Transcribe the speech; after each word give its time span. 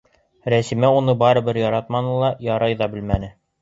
Рәсимә 0.53 0.89
уны 1.01 1.15
барыбер 1.25 1.61
яратманы 1.65 2.19
ла, 2.25 2.35
ярай 2.51 2.83
ҙа 2.85 2.93
белмәне. 2.97 3.37